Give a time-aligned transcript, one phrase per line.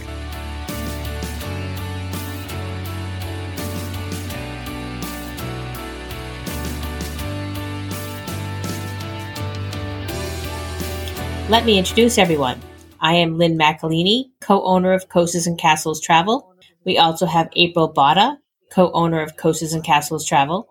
[11.50, 12.61] Let me introduce everyone.
[13.02, 16.55] I am Lynn Macalini, co-owner of Coasters and Castles Travel.
[16.86, 18.38] We also have April Botta,
[18.72, 20.70] co-owner of Coasters and Castles Travel.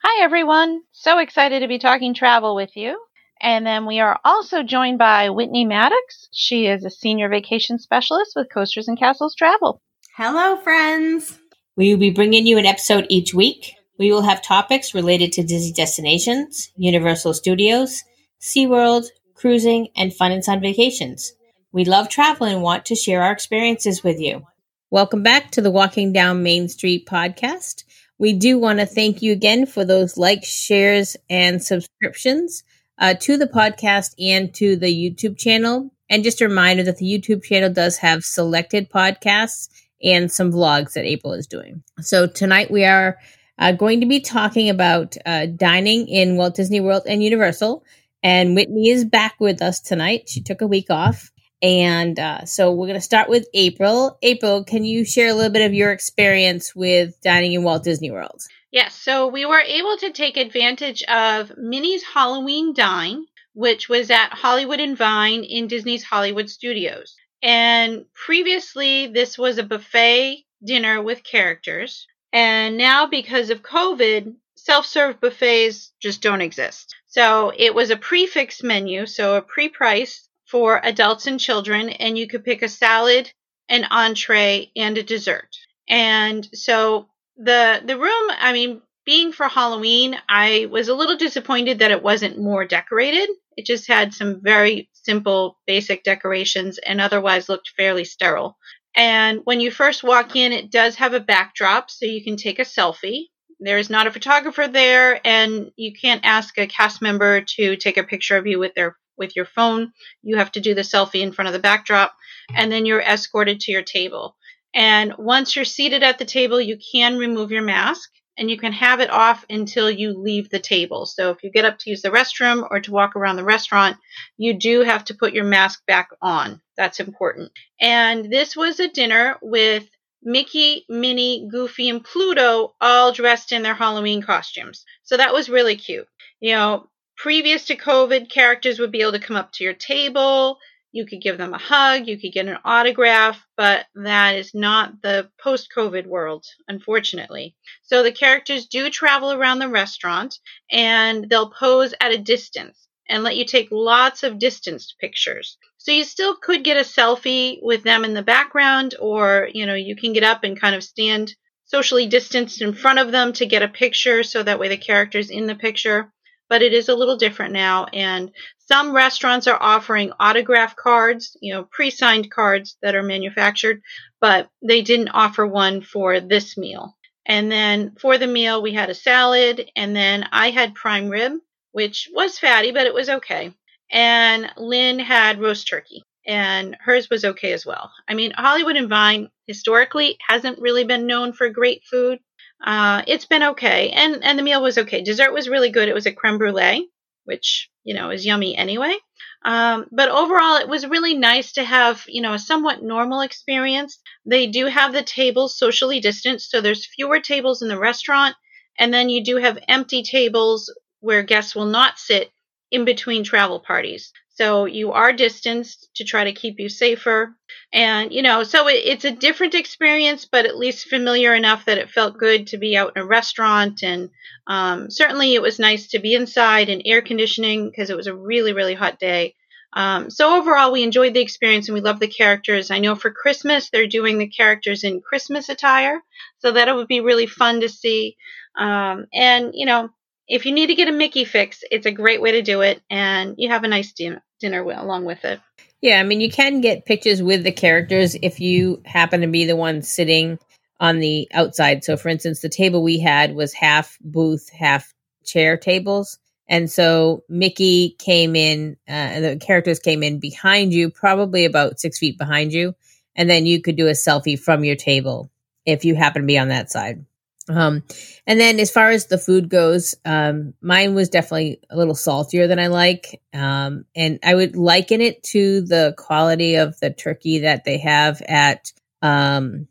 [0.00, 0.82] Hi, everyone.
[0.92, 3.00] So excited to be talking travel with you.
[3.40, 6.28] And then we are also joined by Whitney Maddox.
[6.32, 9.82] She is a senior vacation specialist with Coasters and Castles Travel.
[10.16, 11.36] Hello, friends.
[11.76, 13.74] We will be bringing you an episode each week.
[13.98, 18.04] We will have topics related to Disney destinations, Universal Studios,
[18.40, 21.32] SeaWorld, cruising, and fun and sun vacations.
[21.72, 24.46] We love travel and want to share our experiences with you.
[24.90, 27.82] Welcome back to the Walking Down Main Street podcast.
[28.18, 32.64] We do want to thank you again for those likes, shares, and subscriptions
[32.98, 35.90] uh, to the podcast and to the YouTube channel.
[36.10, 39.68] And just a reminder that the YouTube channel does have selected podcasts
[40.02, 41.82] and some vlogs that April is doing.
[42.00, 43.18] So tonight we are
[43.58, 47.84] uh, going to be talking about uh, dining in Walt Disney World and Universal.
[48.22, 50.28] And Whitney is back with us tonight.
[50.28, 51.30] She took a week off.
[51.60, 54.18] And uh, so we're going to start with April.
[54.22, 58.10] April, can you share a little bit of your experience with dining in Walt Disney
[58.10, 58.42] World?
[58.70, 63.24] Yes, so we were able to take advantage of Minnie's Halloween Dine,
[63.54, 67.16] which was at Hollywood and Vine in Disney's Hollywood Studios.
[67.42, 72.06] And previously, this was a buffet dinner with characters.
[72.32, 76.94] And now, because of COVID, self serve buffets just don't exist.
[77.06, 81.90] So it was a prix fixe menu, so a pre price for adults and children,
[81.90, 83.30] and you could pick a salad,
[83.68, 85.56] an entree, and a dessert.
[85.88, 91.78] And so the the room, I mean, being for Halloween, I was a little disappointed
[91.78, 93.28] that it wasn't more decorated.
[93.56, 98.56] It just had some very simple, basic decorations and otherwise looked fairly sterile.
[98.94, 102.58] And when you first walk in, it does have a backdrop so you can take
[102.58, 103.26] a selfie.
[103.60, 107.96] There is not a photographer there, and you can't ask a cast member to take
[107.96, 109.92] a picture of you with their with your phone.
[110.22, 112.14] You have to do the selfie in front of the backdrop,
[112.54, 114.36] and then you're escorted to your table.
[114.74, 118.72] And once you're seated at the table, you can remove your mask and you can
[118.72, 121.06] have it off until you leave the table.
[121.06, 123.96] So if you get up to use the restroom or to walk around the restaurant,
[124.36, 126.60] you do have to put your mask back on.
[126.76, 127.50] That's important.
[127.80, 129.88] And this was a dinner with
[130.22, 134.84] Mickey, Minnie, Goofy, and Pluto all dressed in their Halloween costumes.
[135.02, 136.06] So that was really cute.
[136.40, 140.58] You know, previous to COVID, characters would be able to come up to your table.
[140.92, 145.02] You could give them a hug, you could get an autograph, but that is not
[145.02, 147.56] the post COVID world, unfortunately.
[147.82, 150.38] So the characters do travel around the restaurant
[150.70, 155.58] and they'll pose at a distance and let you take lots of distanced pictures.
[155.76, 159.74] So you still could get a selfie with them in the background, or you know,
[159.74, 161.34] you can get up and kind of stand
[161.64, 165.30] socially distanced in front of them to get a picture so that way the character's
[165.30, 166.12] in the picture
[166.48, 167.86] but it is a little different now.
[167.86, 173.80] And some restaurants are offering autograph cards, you know, pre signed cards that are manufactured,
[174.20, 176.96] but they didn't offer one for this meal.
[177.26, 181.32] And then for the meal, we had a salad, and then I had prime rib,
[181.72, 183.52] which was fatty, but it was okay.
[183.90, 187.90] And Lynn had roast turkey, and hers was okay as well.
[188.08, 192.18] I mean, Hollywood and Vine historically hasn't really been known for great food,
[192.64, 195.02] uh, it's been okay, and and the meal was okay.
[195.02, 195.88] Dessert was really good.
[195.88, 196.88] It was a creme brulee,
[197.24, 198.96] which you know is yummy anyway.
[199.44, 203.98] Um, but overall, it was really nice to have you know a somewhat normal experience.
[204.26, 208.34] They do have the tables socially distanced, so there's fewer tables in the restaurant,
[208.78, 212.30] and then you do have empty tables where guests will not sit
[212.70, 214.12] in between travel parties.
[214.38, 217.34] So you are distanced to try to keep you safer.
[217.72, 221.78] And, you know, so it, it's a different experience, but at least familiar enough that
[221.78, 223.82] it felt good to be out in a restaurant.
[223.82, 224.10] And
[224.46, 228.14] um, certainly it was nice to be inside in air conditioning because it was a
[228.14, 229.34] really, really hot day.
[229.72, 232.70] Um, so overall, we enjoyed the experience and we love the characters.
[232.70, 236.00] I know for Christmas they're doing the characters in Christmas attire,
[236.38, 238.16] so that would be really fun to see.
[238.56, 239.90] Um, and you know,
[240.28, 242.82] if you need to get a Mickey fix, it's a great way to do it,
[242.90, 245.40] and you have a nice dinner, dinner along with it.
[245.80, 249.44] Yeah, I mean, you can get pictures with the characters if you happen to be
[249.44, 250.38] the one sitting
[250.80, 251.84] on the outside.
[251.84, 254.92] So, for instance, the table we had was half booth, half
[255.24, 256.18] chair tables.
[256.48, 261.98] And so Mickey came in, uh, the characters came in behind you, probably about six
[261.98, 262.74] feet behind you.
[263.14, 265.30] And then you could do a selfie from your table
[265.66, 267.04] if you happen to be on that side.
[267.48, 267.82] Um,
[268.26, 272.46] and then as far as the food goes, um, mine was definitely a little saltier
[272.46, 273.22] than I like.
[273.32, 278.20] Um, and I would liken it to the quality of the turkey that they have
[278.22, 278.72] at,
[279.02, 279.68] um,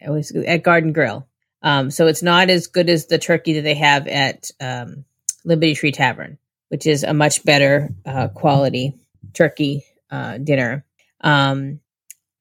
[0.00, 1.26] at Garden Grill.
[1.62, 5.04] Um, so it's not as good as the turkey that they have at, um,
[5.46, 6.38] Liberty Tree Tavern,
[6.68, 8.94] which is a much better, uh, quality
[9.32, 10.84] turkey, uh, dinner.
[11.22, 11.80] Um,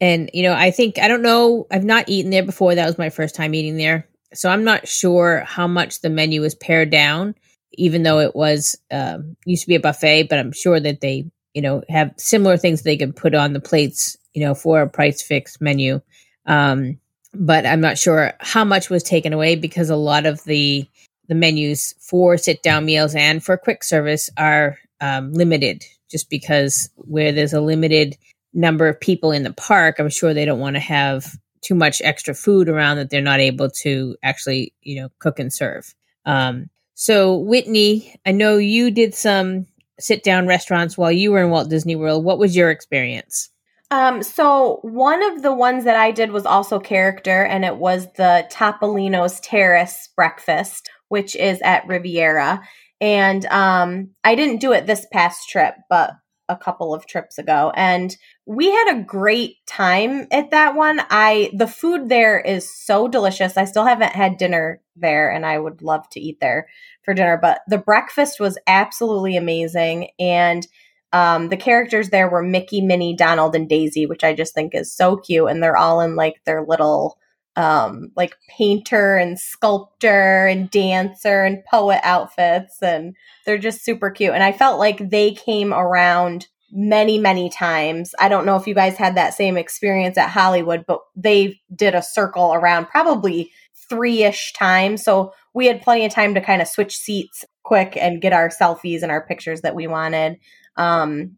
[0.01, 2.75] and you know, I think, I don't know, I've not eaten there before.
[2.75, 6.41] That was my first time eating there so I'm not sure how much the menu
[6.41, 7.35] was pared down,
[7.73, 10.23] even though it was um, used to be a buffet.
[10.29, 13.59] But I'm sure that they, you know, have similar things they can put on the
[13.59, 16.01] plates, you know, for a price fixed menu.
[16.45, 16.99] Um,
[17.33, 20.87] but I'm not sure how much was taken away because a lot of the
[21.29, 26.89] the menus for sit down meals and for quick service are um, limited, just because
[26.95, 28.17] where there's a limited
[28.53, 32.01] number of people in the park, I'm sure they don't want to have too much
[32.03, 35.93] extra food around that they're not able to actually, you know, cook and serve.
[36.25, 39.65] Um, so, Whitney, I know you did some
[39.99, 42.23] sit down restaurants while you were in Walt Disney World.
[42.23, 43.49] What was your experience?
[43.91, 48.07] Um, so one of the ones that I did was also character, and it was
[48.13, 52.61] the Topolino's Terrace breakfast, which is at Riviera.
[52.99, 56.11] And um, I didn't do it this past trip, but
[56.49, 60.99] a couple of trips ago and we had a great time at that one.
[61.09, 63.57] I the food there is so delicious.
[63.57, 66.67] I still haven't had dinner there and I would love to eat there
[67.03, 70.67] for dinner, but the breakfast was absolutely amazing and
[71.13, 74.91] um, the characters there were Mickey, Minnie, Donald, and Daisy, which I just think is
[74.91, 75.47] so cute.
[75.47, 77.19] And they're all in like their little
[77.55, 82.81] um, like painter and sculptor and dancer and poet outfits.
[82.81, 84.33] And they're just super cute.
[84.33, 88.15] And I felt like they came around many, many times.
[88.19, 91.93] I don't know if you guys had that same experience at Hollywood, but they did
[91.93, 93.51] a circle around probably
[93.89, 95.03] three ish times.
[95.03, 98.49] So we had plenty of time to kind of switch seats quick and get our
[98.49, 100.37] selfies and our pictures that we wanted.
[100.75, 101.37] Um,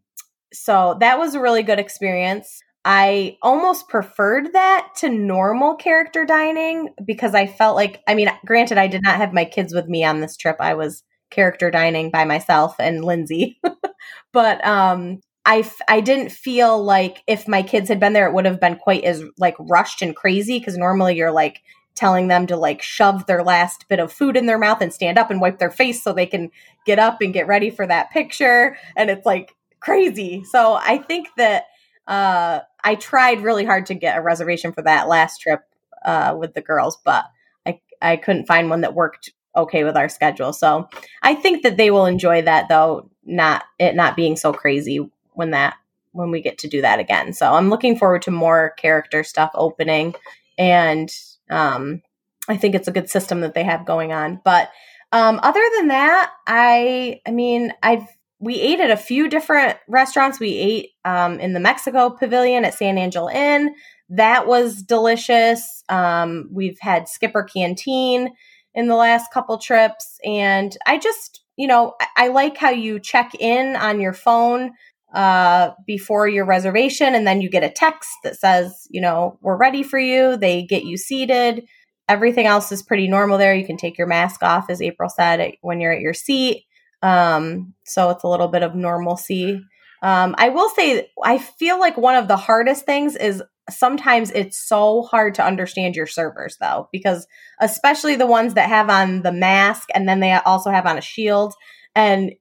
[0.52, 2.62] so that was a really good experience.
[2.84, 8.78] I almost preferred that to normal character dining because I felt like, I mean, granted,
[8.78, 10.56] I did not have my kids with me on this trip.
[10.60, 13.60] I was character dining by myself and Lindsay.
[14.32, 18.46] but um, I, I didn't feel like if my kids had been there, it would
[18.46, 21.62] have been quite as like rushed and crazy because normally you're like
[21.94, 25.18] telling them to like shove their last bit of food in their mouth and stand
[25.18, 26.50] up and wipe their face so they can
[26.84, 28.76] get up and get ready for that picture.
[28.96, 30.42] And it's like crazy.
[30.44, 31.66] So I think that
[32.08, 35.62] uh, I tried really hard to get a reservation for that last trip
[36.04, 37.24] uh, with the girls, but
[37.64, 40.52] I I couldn't find one that worked okay with our schedule.
[40.52, 40.88] So
[41.22, 45.50] I think that they will enjoy that though, not it not being so crazy when
[45.50, 45.74] that
[46.12, 47.32] when we get to do that again.
[47.32, 50.14] So I'm looking forward to more character stuff opening
[50.58, 51.10] and
[51.50, 52.02] um
[52.48, 54.40] I think it's a good system that they have going on.
[54.44, 54.70] But
[55.12, 58.06] um other than that, I I mean, I've
[58.38, 60.38] we ate at a few different restaurants.
[60.38, 63.74] We ate um, in the Mexico Pavilion at San Angel Inn.
[64.10, 65.82] That was delicious.
[65.88, 68.34] Um, we've had Skipper Canteen
[68.74, 70.20] in the last couple trips.
[70.22, 74.72] And I just, you know, I, I like how you check in on your phone
[75.14, 79.56] uh, before your reservation and then you get a text that says, you know, we're
[79.56, 80.36] ready for you.
[80.36, 81.66] They get you seated.
[82.08, 83.54] Everything else is pretty normal there.
[83.54, 86.64] You can take your mask off, as April said, when you're at your seat.
[87.02, 89.60] Um, so it's a little bit of normalcy.
[90.02, 94.56] Um, I will say, I feel like one of the hardest things is sometimes it's
[94.56, 97.26] so hard to understand your servers, though, because
[97.60, 101.02] especially the ones that have on the mask and then they also have on a
[101.02, 101.54] shield.
[101.94, 102.32] And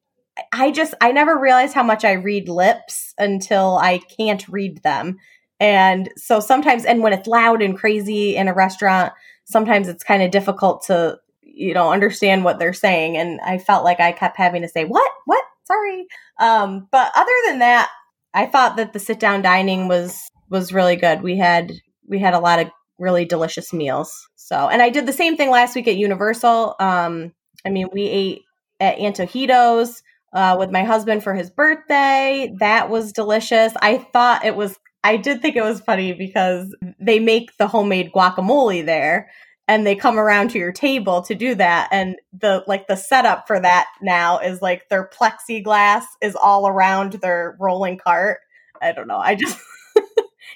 [0.51, 5.17] I just, I never realized how much I read lips until I can't read them.
[5.59, 9.13] And so sometimes, and when it's loud and crazy in a restaurant,
[9.45, 13.85] sometimes it's kind of difficult to you know understand what they're saying and i felt
[13.85, 16.07] like i kept having to say what what Sorry.
[16.39, 17.89] Um, but other than that,
[18.33, 21.21] I thought that the sit down dining was was really good.
[21.21, 21.73] We had
[22.07, 24.27] we had a lot of really delicious meals.
[24.35, 26.75] So, and I did the same thing last week at Universal.
[26.79, 27.33] Um,
[27.65, 28.41] I mean, we ate
[28.79, 30.01] at Antojitos
[30.35, 32.53] uh, with my husband for his birthday.
[32.59, 33.73] That was delicious.
[33.81, 34.77] I thought it was.
[35.03, 39.29] I did think it was funny because they make the homemade guacamole there
[39.67, 43.47] and they come around to your table to do that and the like the setup
[43.47, 48.39] for that now is like their plexiglass is all around their rolling cart
[48.81, 49.57] i don't know i just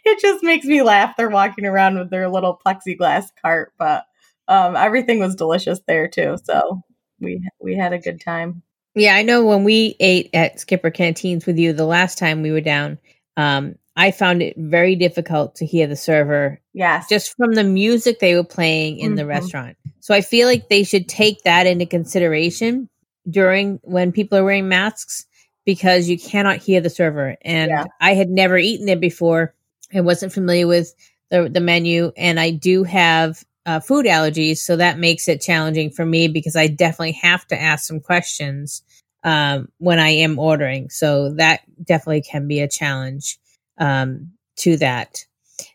[0.06, 4.06] it just makes me laugh they're walking around with their little plexiglass cart but
[4.48, 6.82] um, everything was delicious there too so
[7.20, 8.64] we we had a good time
[9.00, 12.52] yeah i know when we ate at skipper canteens with you the last time we
[12.52, 12.98] were down
[13.38, 16.62] um, I found it very difficult to hear the server.
[16.74, 17.10] Yes.
[17.10, 19.16] Just from the music they were playing in mm-hmm.
[19.16, 19.76] the restaurant.
[20.00, 22.88] So I feel like they should take that into consideration
[23.30, 25.26] during when people are wearing masks
[25.66, 27.36] because you cannot hear the server.
[27.42, 27.86] And yeah.
[28.00, 29.54] I had never eaten there before.
[29.94, 30.94] I wasn't familiar with
[31.30, 34.58] the, the menu and I do have uh, food allergies.
[34.58, 38.82] So that makes it challenging for me because I definitely have to ask some questions
[39.24, 40.90] um, when I am ordering.
[40.90, 43.38] So that definitely can be a challenge
[43.78, 45.24] um, to that.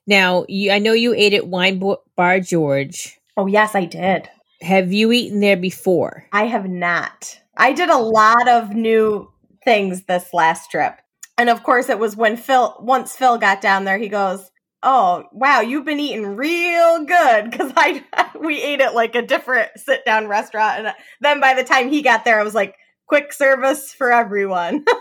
[0.09, 1.81] Now, you, I know you ate at Wine
[2.17, 3.17] Bar George.
[3.37, 4.29] Oh, yes, I did.
[4.61, 6.27] Have you eaten there before?
[6.33, 7.39] I have not.
[7.57, 9.31] I did a lot of new
[9.63, 10.99] things this last trip.
[11.39, 14.51] And of course, it was when Phil, once Phil got down there, he goes,
[14.85, 17.53] Oh, wow, you've been eating real good.
[17.53, 18.05] Cause I,
[18.39, 20.87] we ate at like a different sit down restaurant.
[20.87, 22.77] And then by the time he got there, I was like,
[23.07, 24.85] quick service for everyone.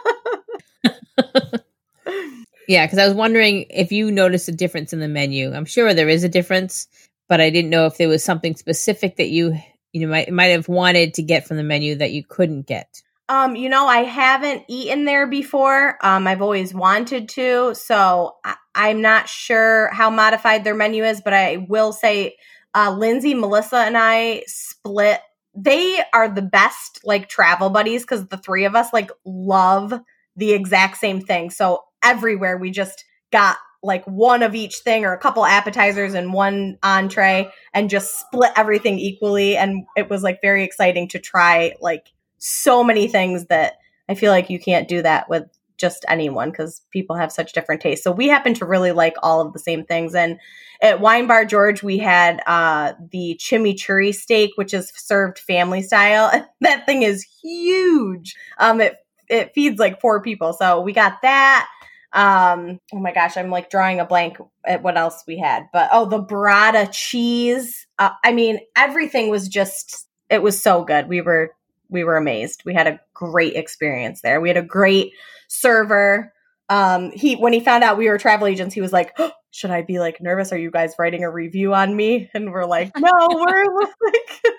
[2.68, 5.54] Yeah, because I was wondering if you noticed a difference in the menu.
[5.54, 6.88] I'm sure there is a difference,
[7.28, 9.58] but I didn't know if there was something specific that you
[9.92, 13.02] you know might might have wanted to get from the menu that you couldn't get.
[13.30, 15.98] Um, you know, I haven't eaten there before.
[16.02, 21.22] Um, I've always wanted to, so I, am not sure how modified their menu is,
[21.22, 22.36] but I will say,
[22.76, 25.22] uh, Lindsay, Melissa, and I split.
[25.56, 29.94] They are the best like travel buddies because the three of us like love
[30.36, 31.50] the exact same thing.
[31.50, 32.58] So everywhere.
[32.58, 37.52] We just got like one of each thing or a couple appetizers and one entree
[37.74, 39.58] and just split everything equally.
[39.58, 42.12] And it was like very exciting to try like
[42.44, 43.78] so many things that
[44.10, 45.46] I feel like you can't do that with
[45.78, 48.04] just anyone because people have such different tastes.
[48.04, 50.14] So we happen to really like all of the same things.
[50.14, 50.40] And
[50.82, 56.32] at Wine Bar George, we had uh, the chimichurri steak, which is served family style.
[56.62, 58.36] that thing is huge.
[58.58, 58.96] Um, it
[59.30, 60.54] it feeds like four people.
[60.54, 61.68] So we got that.
[62.12, 65.64] Um, oh my gosh, I'm like drawing a blank at what else we had.
[65.74, 67.88] But oh, the burrata cheese.
[67.98, 71.08] Uh, I mean, everything was just it was so good.
[71.08, 71.56] We were
[71.94, 72.64] we were amazed.
[72.66, 74.42] We had a great experience there.
[74.42, 75.14] We had a great
[75.48, 76.34] server.
[76.68, 79.72] Um, he when he found out we were travel agents, he was like, oh, "Should
[79.72, 80.52] I be like nervous?
[80.52, 84.42] Are you guys writing a review on me?" And we're like, "No, we're like."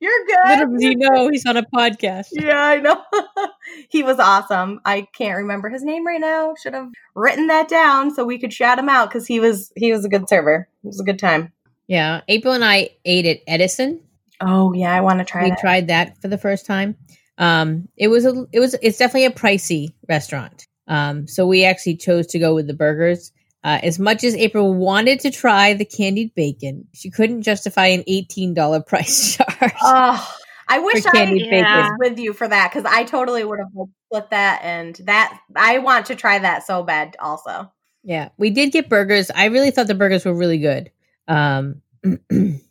[0.00, 0.70] You're good.
[0.70, 2.26] Little does know he's on a podcast.
[2.32, 3.02] Yeah, I know.
[3.88, 4.80] he was awesome.
[4.84, 6.54] I can't remember his name right now.
[6.62, 9.90] Should have written that down so we could shout him out because he was he
[9.90, 10.68] was a good server.
[10.84, 11.52] It was a good time.
[11.88, 14.00] Yeah, April and I ate at Edison.
[14.40, 15.44] Oh yeah, I want to try.
[15.44, 15.58] We that.
[15.58, 16.96] tried that for the first time.
[17.38, 20.66] Um, it was a it was it's definitely a pricey restaurant.
[20.86, 23.32] Um, so we actually chose to go with the burgers.
[23.64, 28.02] Uh, as much as April wanted to try the candied bacon, she couldn't justify an
[28.08, 29.72] $18 price charge.
[29.82, 30.36] Oh,
[30.68, 34.60] I wish I was with you for that because I totally would have split that.
[34.62, 37.70] And that I want to try that so bad also.
[38.04, 39.30] Yeah, we did get burgers.
[39.30, 40.90] I really thought the burgers were really good.
[41.26, 41.82] Um,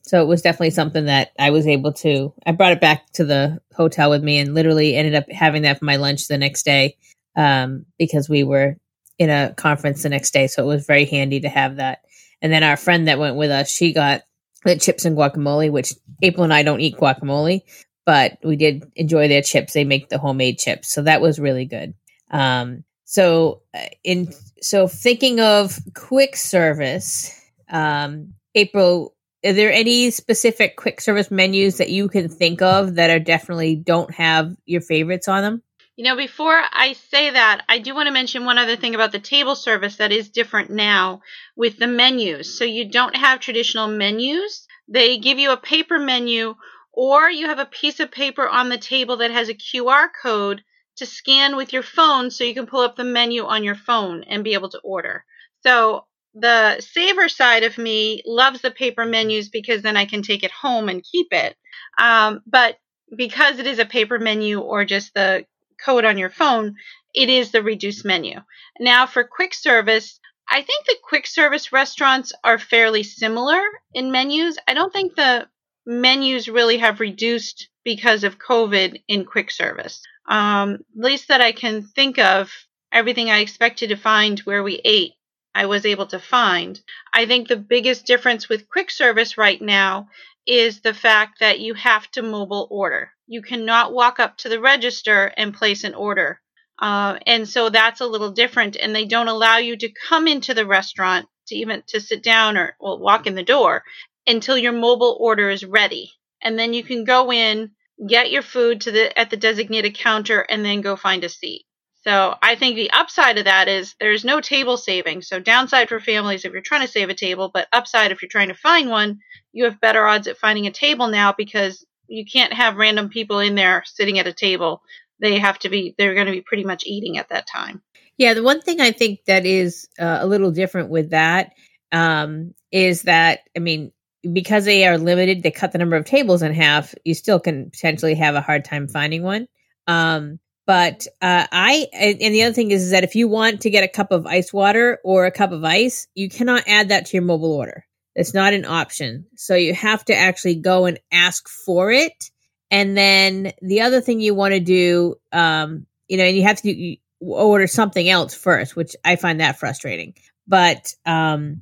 [0.03, 2.33] so it was definitely something that I was able to.
[2.45, 5.79] I brought it back to the hotel with me and literally ended up having that
[5.79, 6.97] for my lunch the next day
[7.35, 8.77] um, because we were
[9.19, 11.99] in a conference the next day, so it was very handy to have that.
[12.41, 14.21] And then our friend that went with us, she got
[14.63, 17.61] the chips and guacamole, which April and I don't eat guacamole,
[18.05, 19.73] but we did enjoy their chips.
[19.73, 21.93] They make the homemade chips, so that was really good.
[22.29, 27.33] Um, so uh, in so thinking of quick service,
[27.69, 29.15] um, April,
[29.45, 33.75] are there any specific quick service menus that you can think of that are definitely
[33.75, 35.63] don't have your favorites on them?
[35.95, 39.11] You know, before I say that, I do want to mention one other thing about
[39.11, 41.21] the table service that is different now
[41.55, 42.57] with the menus.
[42.57, 44.67] So you don't have traditional menus.
[44.87, 46.55] They give you a paper menu
[46.93, 50.63] or you have a piece of paper on the table that has a QR code
[50.97, 54.23] to scan with your phone so you can pull up the menu on your phone
[54.23, 55.23] and be able to order.
[55.61, 56.06] So
[56.39, 60.51] the saver side of me loves the paper menus because then I can take it
[60.51, 61.55] home and keep it.
[61.99, 62.77] Um, but
[63.15, 65.45] because it is a paper menu or just the
[65.83, 66.75] code on your phone,
[67.13, 68.39] it is the reduced menu.
[68.79, 73.61] Now, for quick service, I think the quick service restaurants are fairly similar
[73.93, 74.57] in menus.
[74.67, 75.47] I don't think the
[75.85, 80.01] menus really have reduced because of COVID in quick service.
[80.29, 82.51] Um, at least that I can think of,
[82.91, 85.13] everything I expected to find where we ate,
[85.57, 86.79] I was able to find.
[87.11, 90.07] I think the biggest difference with quick service right now
[90.45, 93.11] is the fact that you have to mobile order.
[93.25, 96.39] You cannot walk up to the register and place an order.
[96.79, 98.75] Uh, and so that's a little different.
[98.75, 102.55] And they don't allow you to come into the restaurant to even to sit down
[102.55, 103.83] or well, walk in the door
[104.27, 106.11] until your mobile order is ready.
[106.39, 107.71] And then you can go in,
[108.07, 111.65] get your food to the at the designated counter and then go find a seat.
[112.07, 115.23] So I think the upside of that is there's no table saving.
[115.23, 118.29] So downside for families if you're trying to save a table, but upside if you're
[118.29, 119.19] trying to find one,
[119.51, 123.39] you have better odds at finding a table now because you can't have random people
[123.39, 124.81] in there sitting at a table.
[125.19, 127.81] They have to be they're going to be pretty much eating at that time.
[128.17, 131.51] Yeah, the one thing I think that is uh, a little different with that
[131.91, 133.91] um, is that I mean
[134.31, 136.95] because they are limited, they cut the number of tables in half.
[137.03, 139.49] You still can potentially have a hard time finding one.
[139.87, 143.69] Um, but uh, I and the other thing is, is that if you want to
[143.69, 147.07] get a cup of ice water or a cup of ice, you cannot add that
[147.07, 147.85] to your mobile order.
[148.15, 149.27] It's not an option.
[149.37, 152.31] So you have to actually go and ask for it.
[152.69, 156.61] And then the other thing you want to do, um, you know, and you have
[156.61, 160.15] to do, order something else first, which I find that frustrating.
[160.47, 161.61] But um,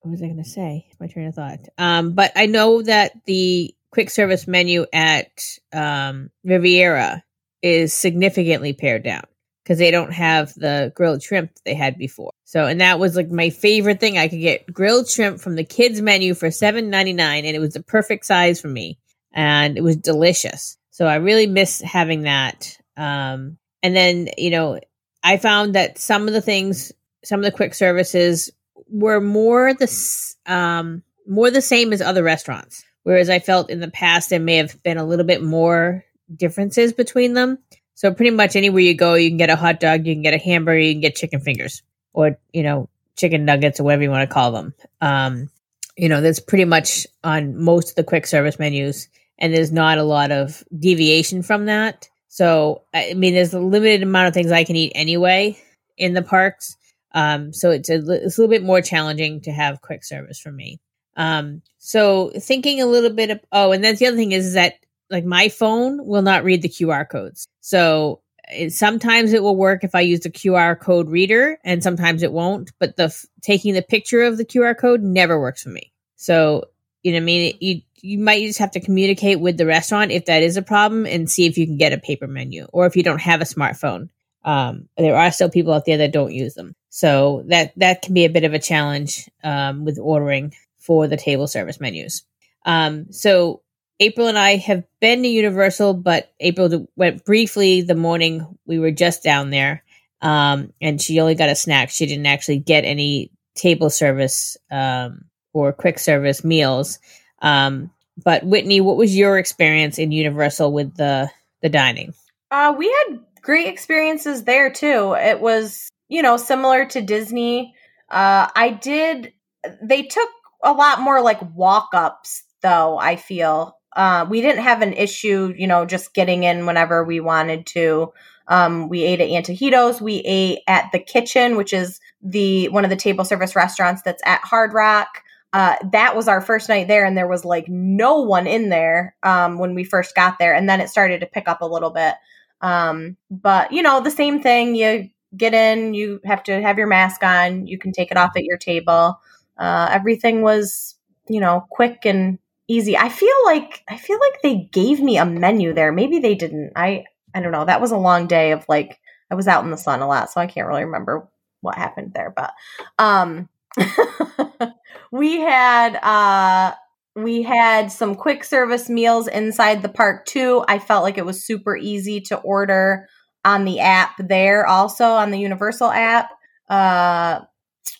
[0.00, 0.88] what was I going to say?
[1.00, 1.60] My train of thought.
[1.78, 5.30] Um, but I know that the quick service menu at
[5.72, 7.24] um, Riviera
[7.62, 9.24] is significantly pared down
[9.62, 12.32] because they don't have the grilled shrimp they had before.
[12.44, 14.18] So, and that was like my favorite thing.
[14.18, 17.60] I could get grilled shrimp from the kids menu for seven ninety nine, and it
[17.60, 18.98] was the perfect size for me,
[19.32, 20.76] and it was delicious.
[20.90, 22.76] So I really miss having that.
[22.96, 24.80] Um, and then you know,
[25.22, 26.92] I found that some of the things,
[27.24, 28.50] some of the quick services
[28.88, 32.84] were more the um, more the same as other restaurants.
[33.04, 36.04] Whereas I felt in the past there may have been a little bit more
[36.36, 37.58] differences between them.
[37.94, 40.34] So pretty much anywhere you go, you can get a hot dog, you can get
[40.34, 44.10] a hamburger, you can get chicken fingers, or you know, chicken nuggets, or whatever you
[44.10, 44.74] want to call them.
[45.00, 45.50] Um,
[45.96, 49.98] you know, that's pretty much on most of the quick service menus, and there's not
[49.98, 52.08] a lot of deviation from that.
[52.28, 55.58] So I mean, there's a limited amount of things I can eat anyway
[55.96, 56.76] in the parks.
[57.14, 60.50] Um, so it's a, it's a little bit more challenging to have quick service for
[60.50, 60.80] me.
[61.16, 64.54] Um, so thinking a little bit of, oh, and then the other thing is, is
[64.54, 64.74] that
[65.12, 67.46] like my phone will not read the QR codes.
[67.60, 72.22] So it, sometimes it will work if I use the QR code reader and sometimes
[72.22, 75.92] it won't, but the taking the picture of the QR code never works for me.
[76.16, 76.64] So,
[77.02, 80.24] you know, I mean, you, you might just have to communicate with the restaurant if
[80.24, 82.96] that is a problem and see if you can get a paper menu or if
[82.96, 84.08] you don't have a smartphone.
[84.44, 86.74] Um, there are still people out there that don't use them.
[86.88, 91.16] So that that can be a bit of a challenge um, with ordering for the
[91.16, 92.24] table service menus.
[92.64, 93.62] Um, so
[94.02, 98.90] April and I have been to Universal, but April went briefly the morning we were
[98.90, 99.82] just down there,
[100.20, 101.90] um, and she only got a snack.
[101.90, 106.98] She didn't actually get any table service um, or quick service meals.
[107.40, 107.90] Um,
[108.22, 111.30] but Whitney, what was your experience in Universal with the
[111.62, 112.14] the dining?
[112.50, 115.14] Uh, we had great experiences there too.
[115.14, 117.74] It was you know, similar to Disney.
[118.10, 119.32] Uh, I did,
[119.80, 120.28] they took
[120.62, 123.78] a lot more like walk ups, though, I feel.
[123.94, 128.12] Uh, we didn't have an issue, you know, just getting in whenever we wanted to.
[128.48, 130.00] Um, we ate at Antojitos.
[130.00, 134.22] We ate at the kitchen, which is the one of the table service restaurants that's
[134.24, 135.22] at Hard Rock.
[135.52, 139.14] Uh, that was our first night there, and there was like no one in there
[139.22, 141.90] um, when we first got there, and then it started to pick up a little
[141.90, 142.14] bit.
[142.62, 144.74] Um, but you know, the same thing.
[144.74, 148.32] You get in, you have to have your mask on, you can take it off
[148.36, 149.20] at your table.
[149.58, 150.96] Uh, everything was,
[151.28, 152.96] you know, quick and easy.
[152.96, 155.92] I feel like I feel like they gave me a menu there.
[155.92, 156.72] Maybe they didn't.
[156.76, 157.64] I I don't know.
[157.64, 158.98] That was a long day of like
[159.30, 161.28] I was out in the sun a lot, so I can't really remember
[161.60, 162.52] what happened there, but
[162.98, 163.48] um
[165.12, 166.74] we had uh
[167.14, 170.64] we had some quick service meals inside the park too.
[170.66, 173.08] I felt like it was super easy to order
[173.44, 176.30] on the app there also on the Universal app.
[176.68, 177.40] Uh,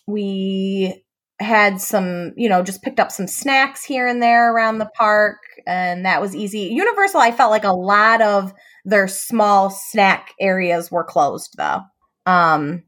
[0.07, 1.02] we
[1.43, 5.37] had some, you know, just picked up some snacks here and there around the park,
[5.67, 6.71] and that was easy.
[6.73, 8.53] Universal, I felt like a lot of
[8.85, 11.81] their small snack areas were closed though.
[12.25, 12.83] Um,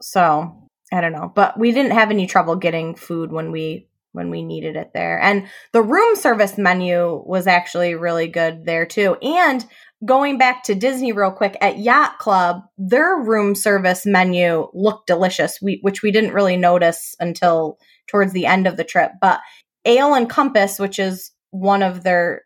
[0.00, 4.30] so I don't know, but we didn't have any trouble getting food when we when
[4.30, 5.20] we needed it there.
[5.20, 9.16] And the room service menu was actually really good there too.
[9.20, 9.64] And
[10.04, 15.58] going back to Disney real quick at Yacht Club, their room service menu looked delicious,
[15.60, 19.12] we, which we didn't really notice until towards the end of the trip.
[19.20, 19.40] But
[19.84, 22.42] Ale and Compass, which is one of their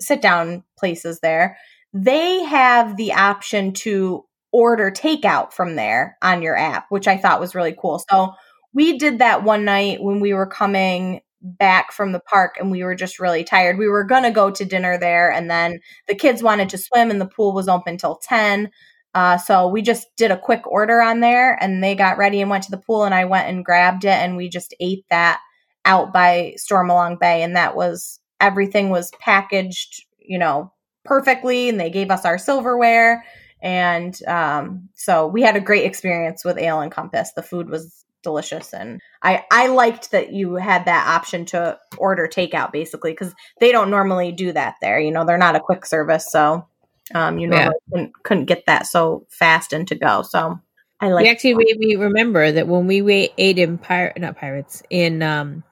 [0.00, 1.56] sit down places there,
[1.92, 7.40] they have the option to order takeout from there on your app, which I thought
[7.40, 8.04] was really cool.
[8.10, 8.32] So
[8.74, 12.84] we did that one night when we were coming back from the park and we
[12.84, 13.78] were just really tired.
[13.78, 17.10] We were going to go to dinner there and then the kids wanted to swim
[17.10, 18.70] and the pool was open till 10.
[19.14, 22.50] Uh, so we just did a quick order on there and they got ready and
[22.50, 25.40] went to the pool and I went and grabbed it and we just ate that
[25.84, 30.72] out by Stormalong Bay and that was everything was packaged, you know,
[31.04, 33.24] perfectly and they gave us our silverware
[33.60, 37.32] and um, so we had a great experience with Ale and Compass.
[37.32, 42.28] The food was delicious and I I liked that you had that option to order
[42.28, 44.98] takeout basically cuz they don't normally do that there.
[44.98, 46.66] You know, they're not a quick service, so
[47.14, 47.70] um you know yeah.
[47.90, 50.22] couldn't, couldn't get that so fast and to go.
[50.22, 50.60] So
[51.02, 51.26] I like.
[51.26, 53.02] Actually made me remember that when we
[53.36, 55.64] ate in pirate, not pirates, in um,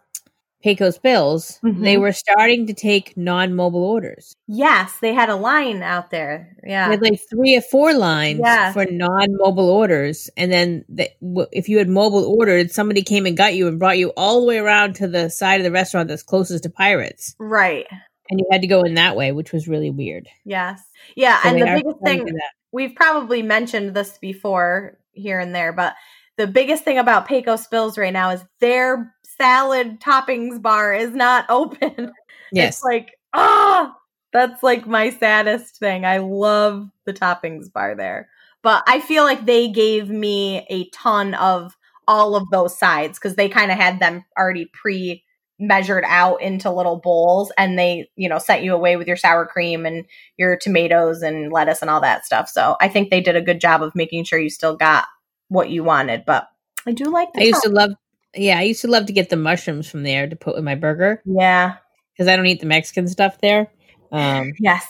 [0.60, 1.84] Pecos Bills, mm-hmm.
[1.84, 4.34] they were starting to take non-mobile orders.
[4.48, 6.56] Yes, they had a line out there.
[6.64, 8.72] Yeah, they had like three or four lines yeah.
[8.72, 11.08] for non-mobile orders, and then the,
[11.52, 14.46] if you had mobile ordered, somebody came and got you and brought you all the
[14.48, 17.36] way around to the side of the restaurant that's closest to Pirates.
[17.38, 17.86] Right.
[18.30, 20.28] And you had to go in that way, which was really weird.
[20.44, 20.82] Yes.
[21.16, 22.38] Yeah, so and the biggest thing
[22.72, 25.94] we've probably mentioned this before here and there, but
[26.36, 31.46] the biggest thing about Pecos Bills right now is their salad toppings bar is not
[31.50, 32.12] open.
[32.52, 32.76] Yes.
[32.76, 33.96] It's like, ah, oh,
[34.32, 36.04] that's like my saddest thing.
[36.04, 38.28] I love the toppings bar there.
[38.62, 43.36] But I feel like they gave me a ton of all of those sides because
[43.36, 45.24] they kind of had them already pre
[45.60, 49.46] measured out into little bowls and they, you know, sent you away with your sour
[49.46, 52.48] cream and your tomatoes and lettuce and all that stuff.
[52.48, 55.04] So I think they did a good job of making sure you still got
[55.48, 56.24] what you wanted.
[56.24, 56.48] But
[56.86, 57.92] I do like I used to love
[58.34, 60.74] yeah, I used to love to get the mushrooms from there to put in my
[60.74, 61.22] burger.
[61.24, 61.76] Yeah.
[62.12, 63.70] Because I don't eat the Mexican stuff there.
[64.12, 64.86] Um, yes.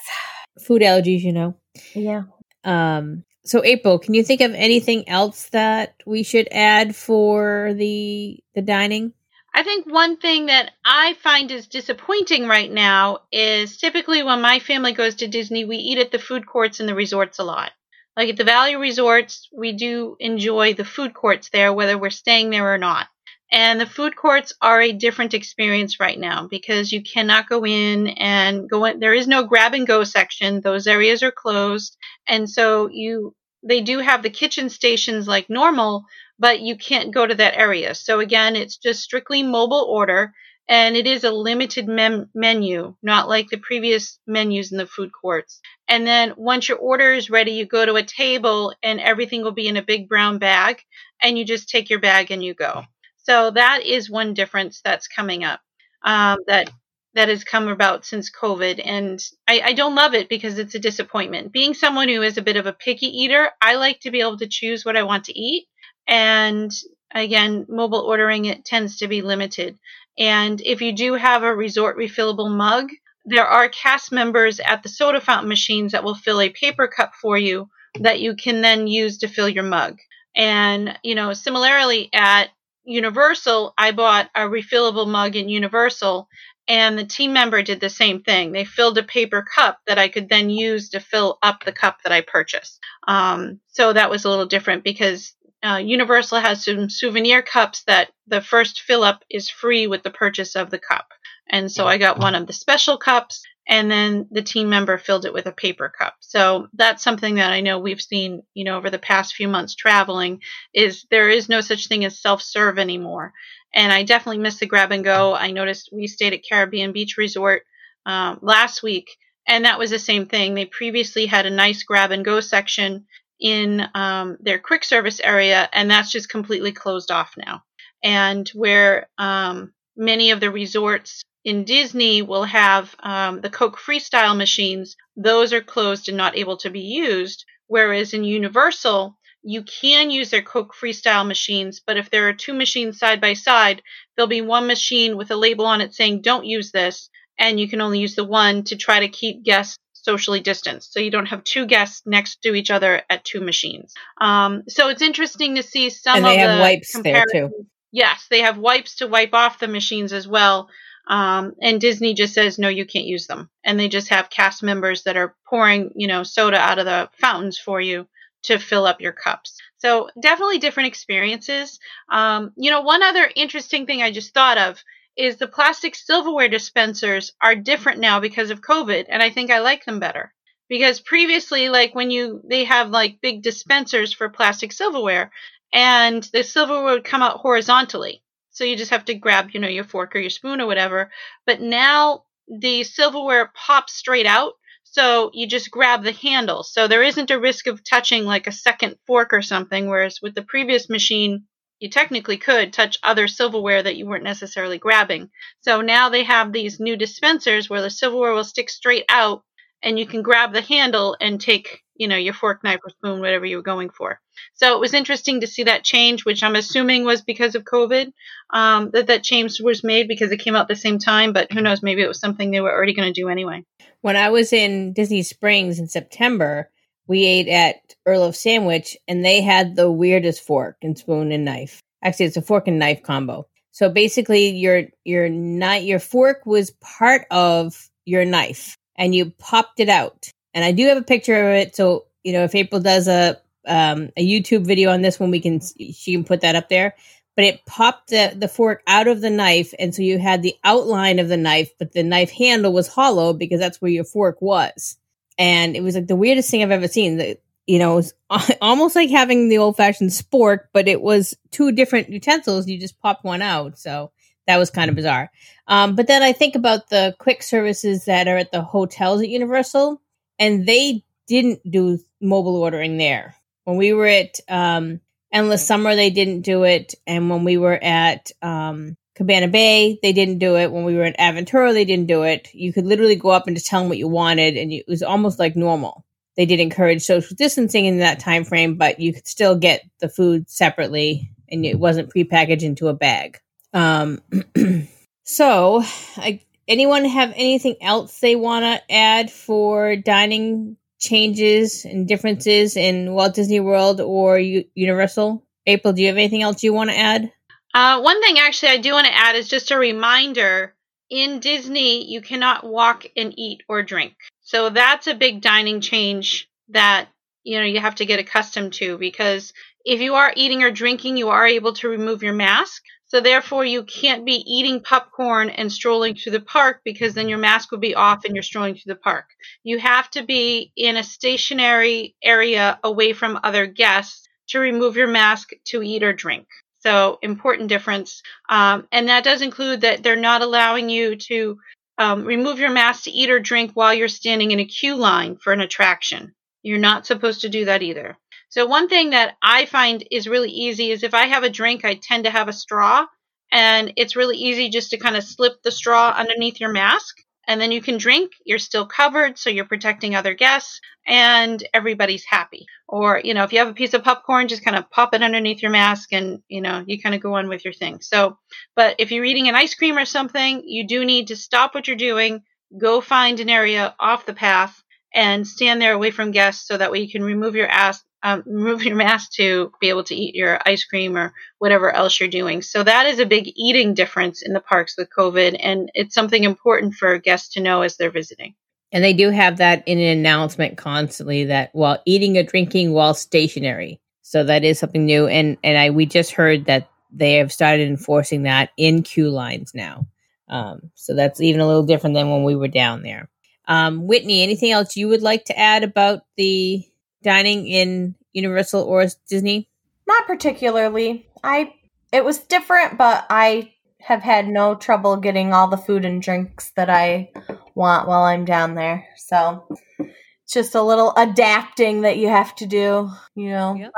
[0.59, 1.57] Food allergies, you know.
[1.95, 2.25] Yeah.
[2.65, 8.39] Um, so April, can you think of anything else that we should add for the
[8.55, 9.13] the dining?
[9.55, 14.59] I think one thing that I find is disappointing right now is typically when my
[14.61, 17.73] family goes to Disney, we eat at the food courts in the resorts a lot.
[18.17, 22.51] Like at the value resorts, we do enjoy the food courts there, whether we're staying
[22.51, 23.09] there or not.
[23.53, 28.09] And the food courts are a different experience right now because you cannot go in
[28.09, 29.01] and go in.
[29.01, 30.61] There is no grab and go section.
[30.61, 31.97] Those areas are closed.
[32.29, 36.05] And so you, they do have the kitchen stations like normal,
[36.39, 37.95] but you can't go to that area.
[37.95, 40.33] So again, it's just strictly mobile order
[40.69, 45.11] and it is a limited mem- menu, not like the previous menus in the food
[45.13, 45.61] courts.
[45.89, 49.53] And then once your order is ready, you go to a table and everything will
[49.53, 50.83] be in a big brown bag
[51.21, 52.85] and you just take your bag and you go.
[53.19, 55.61] So that is one difference that's coming up
[56.03, 56.71] um, that
[57.15, 60.81] that has come about since COVID, and I, I don't love it because it's a
[60.81, 61.53] disappointment.
[61.53, 64.39] Being someone who is a bit of a picky eater, I like to be able
[64.39, 65.67] to choose what I want to eat,
[66.07, 66.71] and
[67.13, 69.79] again, mobile ordering it tends to be limited.
[70.19, 72.91] And if you do have a resort refillable mug,
[73.25, 77.13] there are cast members at the soda fountain machines that will fill a paper cup
[77.21, 77.69] for you
[77.99, 79.99] that you can then use to fill your mug.
[80.37, 82.51] And, you know, similarly at
[82.85, 86.29] Universal, I bought a refillable mug in Universal,
[86.71, 88.53] and the team member did the same thing.
[88.53, 91.99] They filled a paper cup that I could then use to fill up the cup
[92.05, 92.79] that I purchased.
[93.09, 98.13] Um, so that was a little different because uh, Universal has some souvenir cups that
[98.29, 101.09] the first fill up is free with the purchase of the cup.
[101.49, 105.25] And so I got one of the special cups and then the team member filled
[105.25, 106.17] it with a paper cup.
[106.19, 109.77] So that's something that I know we've seen, you know, over the past few months
[109.77, 110.41] traveling
[110.75, 113.33] is there is no such thing as self-serve anymore.
[113.73, 115.37] And I definitely miss the grab and go.
[115.37, 117.63] I noticed we stayed at Caribbean Beach Resort
[118.05, 119.09] um, last week,
[119.47, 120.55] and that was the same thing.
[120.55, 123.07] They previously had a nice grab and go section
[123.39, 127.63] in um, their quick service area, and that's just completely closed off now.
[128.03, 134.37] And where um, many of the resorts in Disney will have um, the Coke Freestyle
[134.37, 134.97] machines.
[135.17, 137.45] Those are closed and not able to be used.
[137.67, 142.53] Whereas in Universal, you can use their Coke Freestyle machines, but if there are two
[142.53, 143.83] machines side by side,
[144.17, 147.69] there'll be one machine with a label on it saying don't use this, and you
[147.69, 150.93] can only use the one to try to keep guests socially distanced.
[150.93, 153.95] So you don't have two guests next to each other at two machines.
[154.21, 156.29] Um, so it's interesting to see some of the.
[156.29, 157.67] and they have wipes there too.
[157.93, 160.69] Yes, they have wipes to wipe off the machines as well
[161.11, 163.51] Um, and Disney just says, no, you can't use them.
[163.65, 167.11] And they just have cast members that are pouring, you know, soda out of the
[167.19, 168.07] fountains for you
[168.45, 169.61] to fill up your cups.
[169.79, 171.81] So definitely different experiences.
[172.11, 174.83] Um, you know, one other interesting thing I just thought of
[175.17, 179.59] is the plastic silverware dispensers are different now because of COVID, and I think I
[179.59, 180.33] like them better.
[180.69, 185.33] Because previously, like when you they have like big dispensers for plastic silverware,
[185.73, 188.23] and the silverware would come out horizontally.
[188.61, 191.11] So you just have to grab, you know, your fork or your spoon or whatever.
[191.47, 194.53] But now the silverware pops straight out.
[194.85, 196.63] So you just grab the handle.
[196.63, 199.89] So there isn't a risk of touching like a second fork or something.
[199.89, 201.47] Whereas with the previous machine,
[201.79, 205.31] you technically could touch other silverware that you weren't necessarily grabbing.
[205.63, 209.43] So now they have these new dispensers where the silverware will stick straight out
[209.83, 213.21] and you can grab the handle and take, you know, your fork, knife, or spoon,
[213.21, 214.19] whatever you were going for.
[214.55, 218.11] So it was interesting to see that change, which I'm assuming was because of COVID,
[218.55, 221.35] um, that that change was made because it came out the same time.
[221.35, 221.83] But who knows?
[221.83, 223.65] Maybe it was something they were already going to do anyway.
[224.01, 226.71] When I was in Disney Springs in September,
[227.07, 231.45] we ate at Earl of Sandwich, and they had the weirdest fork and spoon and
[231.45, 231.83] knife.
[232.03, 233.47] Actually, it's a fork and knife combo.
[233.73, 239.81] So basically, your your knife, your fork was part of your knife, and you popped
[239.81, 240.31] it out.
[240.55, 241.77] And I do have a picture of it.
[241.77, 245.41] So you know, if April does a um, a YouTube video on this one, we
[245.41, 246.95] can she can put that up there.
[247.37, 250.57] But it popped the, the fork out of the knife, and so you had the
[250.65, 254.43] outline of the knife, but the knife handle was hollow because that's where your fork
[254.43, 254.97] was.
[255.39, 257.17] And it was like the weirdest thing I've ever seen.
[257.17, 261.37] The, you know, it was almost like having the old fashioned spork, but it was
[261.51, 262.67] two different utensils.
[262.67, 263.79] You just popped one out.
[263.79, 264.11] So
[264.47, 265.31] that was kind of bizarre.
[265.69, 269.29] Um, but then I think about the quick services that are at the hotels at
[269.29, 270.03] Universal,
[270.41, 273.37] and they didn't do mobile ordering there.
[273.63, 275.01] When we were at um,
[275.33, 276.97] Endless Summer, they didn't do it.
[277.07, 280.73] And when we were at um, Cabana Bay, they didn't do it.
[280.73, 282.49] When we were at Aventura, they didn't do it.
[282.53, 285.05] You could literally go up and just tell them what you wanted, and it was
[285.05, 286.05] almost like normal
[286.41, 290.09] they did encourage social distancing in that time frame, but you could still get the
[290.09, 293.39] food separately and it wasn't prepackaged into a bag.
[293.75, 294.21] Um,
[295.25, 295.83] so,
[296.17, 303.13] I, anyone have anything else they want to add for dining changes and differences in
[303.13, 305.45] Walt Disney World or U- Universal?
[305.67, 307.33] April, do you have anything else you want to add?
[307.73, 310.75] Uh, one thing actually I do want to add is just a reminder
[311.11, 314.15] in Disney, you cannot walk and eat or drink.
[314.43, 317.09] So that's a big dining change that
[317.43, 319.53] you know you have to get accustomed to because
[319.85, 322.83] if you are eating or drinking, you are able to remove your mask.
[323.11, 327.39] So therefore, you can't be eating popcorn and strolling through the park because then your
[327.39, 329.31] mask would be off and you're strolling through the park.
[329.65, 335.09] You have to be in a stationary area away from other guests to remove your
[335.09, 336.47] mask to eat or drink.
[336.79, 338.23] So important difference.
[338.49, 341.59] Um, and that does include that they're not allowing you to
[341.99, 345.37] um, remove your mask to eat or drink while you're standing in a queue line
[345.37, 346.33] for an attraction.
[346.63, 348.17] You're not supposed to do that either.
[348.51, 351.85] So one thing that I find is really easy is if I have a drink,
[351.85, 353.07] I tend to have a straw
[353.51, 357.17] and it's really easy just to kind of slip the straw underneath your mask
[357.51, 358.33] and then you can drink.
[358.45, 362.67] You're still covered, so you're protecting other guests, and everybody's happy.
[362.87, 365.23] Or, you know, if you have a piece of popcorn, just kind of pop it
[365.23, 368.01] underneath your mask and, you know, you kind of go on with your thing.
[368.03, 368.39] So,
[368.77, 371.89] but if you're eating an ice cream or something, you do need to stop what
[371.89, 372.43] you're doing,
[372.79, 374.81] go find an area off the path,
[375.13, 378.43] and stand there away from guests so that way you can remove your ass, um,
[378.47, 382.29] remove your mask to be able to eat your ice cream or whatever else you're
[382.29, 382.63] doing.
[382.63, 386.45] So that is a big eating difference in the parks with COVID, and it's something
[386.45, 388.55] important for guests to know as they're visiting.
[388.93, 393.15] And they do have that in an announcement constantly that while eating or drinking while
[393.15, 394.01] stationary.
[394.23, 395.27] So that is something new.
[395.27, 399.73] And and I we just heard that they have started enforcing that in queue lines
[399.75, 400.07] now.
[400.49, 403.29] Um, so that's even a little different than when we were down there.
[403.67, 406.85] Um, Whitney, anything else you would like to add about the
[407.23, 409.69] dining in Universal or Disney?
[410.07, 411.29] Not particularly.
[411.43, 411.75] I
[412.13, 416.73] it was different, but I have had no trouble getting all the food and drinks
[416.75, 417.31] that I
[417.75, 419.07] want while I'm down there.
[419.17, 419.67] So
[419.99, 423.75] it's just a little adapting that you have to do, you know.
[423.75, 423.93] Yep.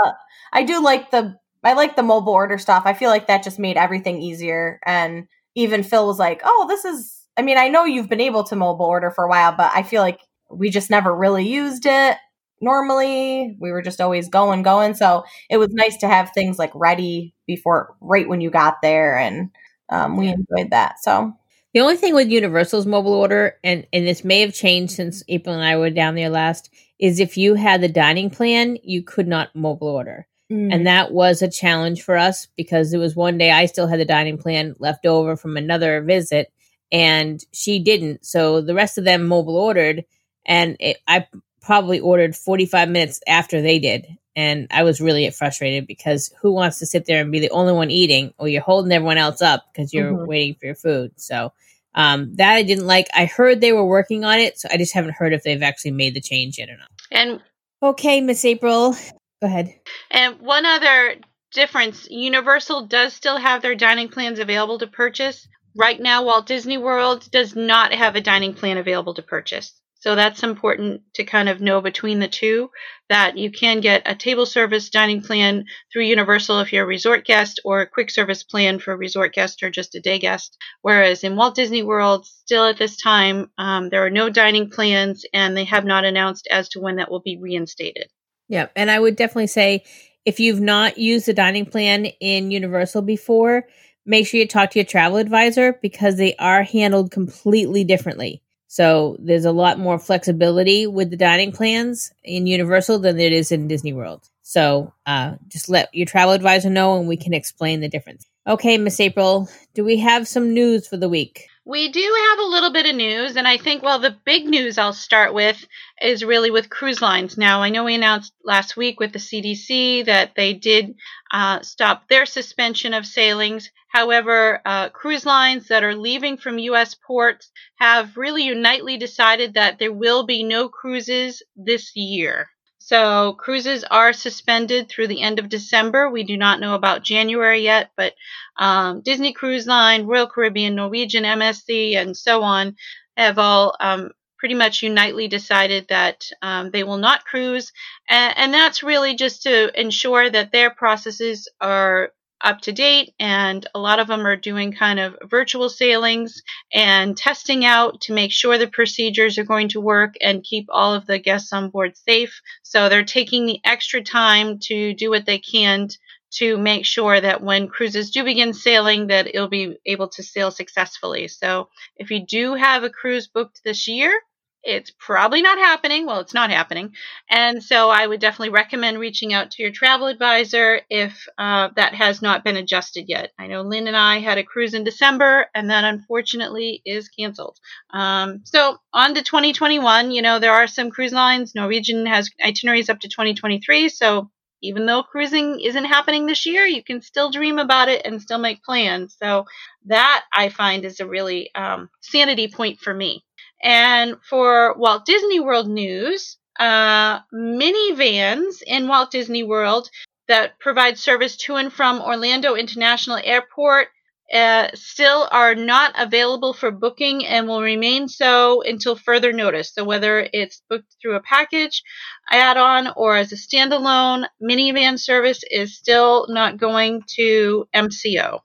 [0.53, 2.83] I do like the I like the mobile order stuff.
[2.85, 6.85] I feel like that just made everything easier and even Phil was like, "Oh, this
[6.85, 9.71] is I mean, I know you've been able to mobile order for a while, but
[9.75, 12.19] I feel like we just never really used it
[12.63, 13.57] normally.
[13.61, 14.95] We were just always going, going.
[14.95, 19.19] So it was nice to have things like ready before, right when you got there.
[19.19, 19.51] And
[19.89, 21.03] um, we enjoyed that.
[21.03, 21.35] So
[21.75, 25.55] the only thing with Universal's mobile order, and, and this may have changed since April
[25.55, 29.27] and I were down there last, is if you had the dining plan, you could
[29.27, 30.27] not mobile order.
[30.51, 30.73] Mm.
[30.73, 33.99] And that was a challenge for us because it was one day I still had
[33.99, 36.53] the dining plan left over from another visit
[36.93, 38.27] and she didn't.
[38.27, 40.05] So the rest of them mobile ordered,
[40.45, 41.27] and it, I
[41.63, 44.07] probably ordered 45 minutes after they did.
[44.35, 47.73] And I was really frustrated because who wants to sit there and be the only
[47.73, 50.27] one eating or you're holding everyone else up because you're mm-hmm.
[50.27, 51.13] waiting for your food.
[51.17, 51.53] So
[51.95, 53.09] um, that I didn't like.
[53.15, 55.91] I heard they were working on it, so I just haven't heard if they've actually
[55.93, 56.89] made the change yet or not.
[57.11, 57.41] And
[57.83, 59.75] okay, Miss April, go ahead.
[60.11, 61.17] And one other
[61.53, 65.47] difference Universal does still have their dining plans available to purchase.
[65.77, 69.75] Right now, Walt Disney World does not have a dining plan available to purchase.
[70.03, 72.71] So that's important to kind of know between the two
[73.09, 77.25] that you can get a table service dining plan through Universal if you're a resort
[77.25, 80.59] guest or a quick service plan for a resort guest or just a day guest.
[80.81, 85.25] Whereas in Walt Disney World, still at this time, um, there are no dining plans
[85.33, 88.09] and they have not announced as to when that will be reinstated.
[88.49, 88.71] Yeah.
[88.75, 89.85] And I would definitely say
[90.25, 93.69] if you've not used a dining plan in Universal before,
[94.05, 98.43] make sure you talk to your travel advisor because they are handled completely differently.
[98.73, 103.53] So there's a lot more flexibility with the dining plans in Universal than there is
[103.53, 104.27] in Disney World.
[104.41, 108.25] So uh, just let your travel advisor know and we can explain the difference.
[108.47, 111.49] Okay, Miss April, do we have some news for the week?
[111.65, 114.79] We do have a little bit of news, and I think, well, the big news
[114.79, 115.65] I'll start with
[116.01, 117.39] is really with cruise lines.
[117.39, 120.97] Now, I know we announced last week with the CDC that they did
[121.33, 123.71] uh, stop their suspension of sailings.
[123.89, 126.95] However, uh, cruise lines that are leaving from U.S.
[126.95, 132.51] ports have really unitely decided that there will be no cruises this year.
[132.85, 136.11] So cruises are suspended through the end of December.
[136.11, 138.15] We do not know about January yet, but
[138.57, 142.75] um, Disney Cruise Line, Royal Caribbean, Norwegian, MSC, and so on
[143.17, 147.73] have all um, pretty much unitely decided that um, they will not cruise.
[148.09, 152.11] And, and that's really just to ensure that their processes are
[152.43, 157.17] up to date, and a lot of them are doing kind of virtual sailings and
[157.17, 161.07] testing out to make sure the procedures are going to work and keep all of
[161.07, 162.41] the guests on board safe.
[162.63, 165.89] So they're taking the extra time to do what they can
[166.33, 170.51] to make sure that when cruises do begin sailing that it'll be able to sail
[170.51, 171.29] successfully.
[171.29, 174.19] So if you do have a cruise booked this year,
[174.65, 176.07] it's probably not happening.
[176.07, 176.95] Well, it's not happening.
[177.29, 181.95] And so I would definitely recommend reaching out to your travel advisor if uh, that
[181.95, 183.33] has not been adjusted yet.
[183.39, 187.59] I know Lynn and I had a cruise in December, and that unfortunately is canceled.
[187.93, 191.55] Um, so on to 2021, you know, there are some cruise lines.
[191.55, 193.89] Norwegian has itineraries up to 2023.
[193.89, 194.31] So
[194.63, 198.39] even though cruising isn't happening this year, you can still dream about it and still
[198.39, 199.17] make plans.
[199.21, 199.47] So
[199.87, 203.25] that I find is a really um, sanity point for me.
[203.63, 209.89] And for Walt Disney World news, uh, minivans in Walt Disney World
[210.29, 213.89] that provide service to and from Orlando International Airport
[214.33, 219.75] uh, still are not available for booking and will remain so until further notice.
[219.75, 221.83] So, whether it's booked through a package
[222.31, 228.41] add on or as a standalone, minivan service is still not going to MCO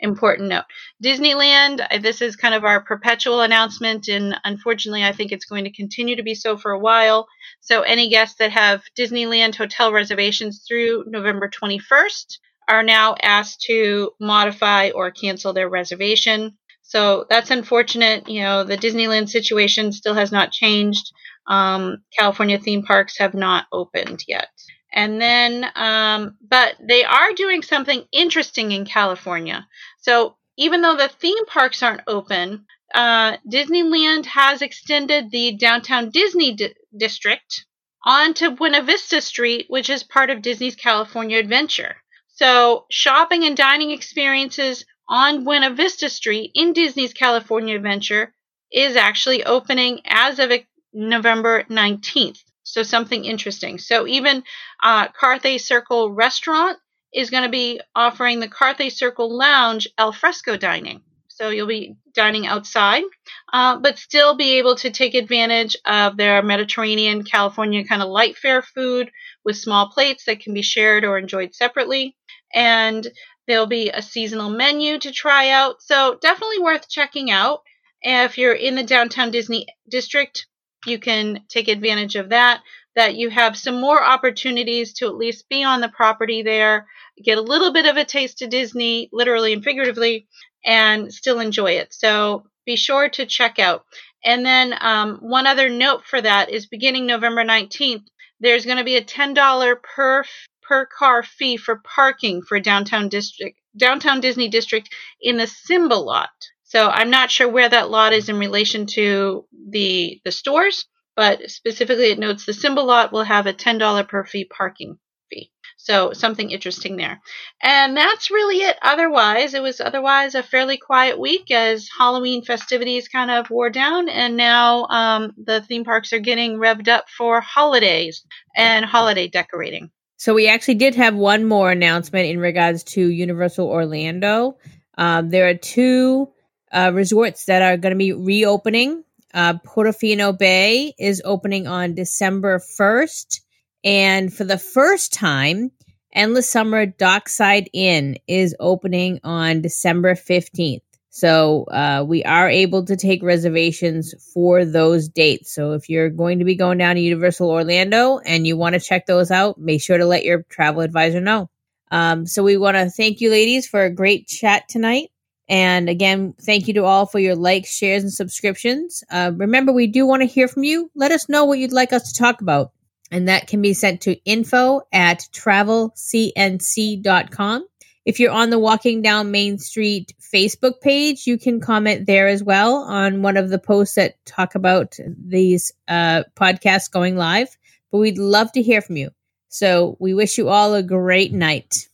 [0.00, 0.64] important note.
[1.02, 5.64] Disneyland, uh, this is kind of our perpetual announcement, and unfortunately, I think it's going
[5.64, 7.28] to continue to be so for a while.
[7.60, 14.12] So, any guests that have Disneyland hotel reservations through November 21st are now asked to
[14.20, 16.56] modify or cancel their reservation.
[16.82, 18.28] So, that's unfortunate.
[18.28, 21.12] You know, the Disneyland situation still has not changed.
[21.46, 24.48] Um, California theme parks have not opened yet.
[24.92, 29.66] And then, um, but they are doing something interesting in California.
[29.98, 36.54] So even though the theme parks aren't open, uh, Disneyland has extended the downtown Disney
[36.54, 37.64] di- district
[38.04, 41.96] onto Buena Vista Street, which is part of Disney's California Adventure.
[42.28, 48.34] So shopping and dining experiences on Buena Vista Street in Disney's California Adventure
[48.72, 50.52] is actually opening as of
[50.92, 52.42] November 19th.
[52.72, 53.78] So something interesting.
[53.78, 54.44] So even
[54.82, 56.78] uh, Carthay Circle Restaurant
[57.12, 61.02] is going to be offering the Carthay Circle Lounge al fresco dining.
[61.28, 63.02] So you'll be dining outside,
[63.50, 68.36] uh, but still be able to take advantage of their Mediterranean, California kind of light
[68.36, 69.10] fare food
[69.42, 72.14] with small plates that can be shared or enjoyed separately.
[72.52, 73.06] And
[73.48, 75.80] there'll be a seasonal menu to try out.
[75.80, 77.62] So definitely worth checking out.
[78.02, 80.46] If you're in the downtown Disney district,
[80.86, 82.62] you can take advantage of that.
[82.96, 86.88] That you have some more opportunities to at least be on the property there,
[87.22, 90.26] get a little bit of a taste of Disney, literally and figuratively,
[90.64, 91.94] and still enjoy it.
[91.94, 93.84] So be sure to check out.
[94.24, 98.06] And then um, one other note for that is beginning November 19th,
[98.40, 100.24] there's going to be a $10 per
[100.62, 106.30] per car fee for parking for downtown district downtown Disney district in the Simba lot.
[106.70, 111.50] So I'm not sure where that lot is in relation to the the stores, but
[111.50, 114.96] specifically it notes the Simba lot will have a $10 per fee parking
[115.30, 115.50] fee.
[115.78, 117.20] So something interesting there.
[117.60, 118.76] And that's really it.
[118.82, 124.08] Otherwise, it was otherwise a fairly quiet week as Halloween festivities kind of wore down,
[124.08, 128.24] and now um, the theme parks are getting revved up for holidays
[128.56, 129.90] and holiday decorating.
[130.18, 134.56] So we actually did have one more announcement in regards to Universal Orlando.
[134.96, 136.28] Um, there are two
[136.72, 139.04] uh, resorts that are going to be reopening.
[139.32, 143.40] Uh, Portofino Bay is opening on December 1st.
[143.84, 145.70] And for the first time,
[146.12, 150.82] Endless Summer Dockside Inn is opening on December 15th.
[151.10, 155.52] So uh, we are able to take reservations for those dates.
[155.52, 158.80] So if you're going to be going down to Universal Orlando and you want to
[158.80, 161.50] check those out, make sure to let your travel advisor know.
[161.90, 165.09] Um, so we want to thank you, ladies, for a great chat tonight.
[165.50, 169.02] And again, thank you to all for your likes, shares, and subscriptions.
[169.10, 170.92] Uh, remember, we do want to hear from you.
[170.94, 172.70] Let us know what you'd like us to talk about.
[173.10, 177.66] And that can be sent to info at travelcnc.com.
[178.06, 182.44] If you're on the Walking Down Main Street Facebook page, you can comment there as
[182.44, 187.58] well on one of the posts that talk about these uh, podcasts going live.
[187.90, 189.10] But we'd love to hear from you.
[189.48, 191.88] So we wish you all a great night.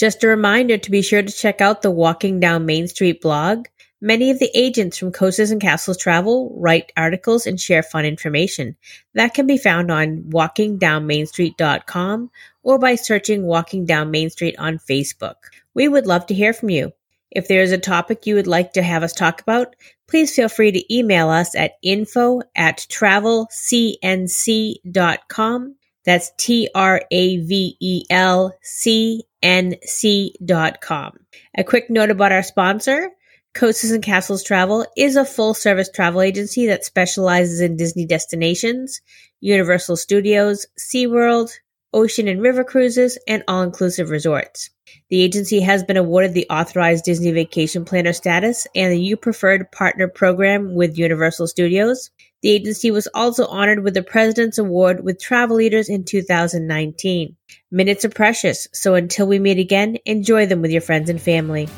[0.00, 3.66] Just a reminder to be sure to check out the Walking Down Main Street blog.
[4.00, 8.76] Many of the agents from Coasters and Castles Travel write articles and share fun information.
[9.12, 12.30] That can be found on walkingdownmainstreet.com
[12.62, 15.34] or by searching Walking Down Main Street on Facebook.
[15.74, 16.94] We would love to hear from you.
[17.30, 19.76] If there is a topic you would like to have us talk about,
[20.08, 25.74] please feel free to email us at info at travelcnc.com.
[26.04, 31.18] That's T R A V E L C N C dot com.
[31.56, 33.10] A quick note about our sponsor.
[33.52, 39.00] Coasters and Castles Travel is a full service travel agency that specializes in Disney destinations,
[39.40, 41.50] Universal Studios, SeaWorld,
[41.92, 44.70] ocean and river cruises, and all inclusive resorts.
[45.08, 49.72] The agency has been awarded the authorized Disney vacation planner status and the You Preferred
[49.72, 52.10] Partner program with Universal Studios.
[52.42, 57.36] The agency was also honored with the President's Award with Travel Leaders in 2019.
[57.70, 61.68] Minutes are precious, so until we meet again, enjoy them with your friends and family.